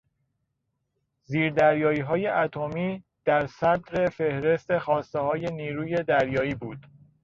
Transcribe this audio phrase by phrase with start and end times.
[1.23, 6.85] زیردریاییهای اتمیدر صدر فهرست خواستههای نیروی دریایی بود.